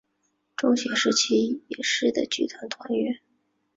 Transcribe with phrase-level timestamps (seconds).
[0.55, 3.19] 中学时期也是的剧团团员。